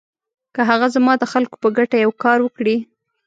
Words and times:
که 0.55 0.61
هغه 0.69 0.87
زما 0.95 1.13
د 1.17 1.23
خلکو 1.33 1.55
په 1.63 1.67
ګټه 1.77 1.97
یو 2.05 2.11
کار 2.23 2.39
وکړي. 2.43 2.77